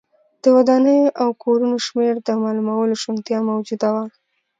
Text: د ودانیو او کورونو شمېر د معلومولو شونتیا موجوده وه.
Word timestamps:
د 0.43 0.45
ودانیو 0.55 1.15
او 1.21 1.29
کورونو 1.43 1.77
شمېر 1.85 2.13
د 2.21 2.29
معلومولو 2.43 2.95
شونتیا 3.03 3.39
موجوده 3.49 3.89
وه. 3.95 4.05